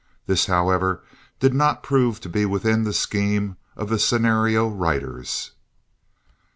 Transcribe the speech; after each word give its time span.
This, 0.25 0.47
however, 0.47 1.03
did 1.39 1.53
not 1.53 1.83
prove 1.83 2.19
to 2.21 2.27
be 2.27 2.43
within 2.43 2.85
the 2.85 2.91
scheme 2.91 3.55
of 3.75 3.89
the 3.89 3.99
scenario 3.99 4.67
writers. 4.67 5.51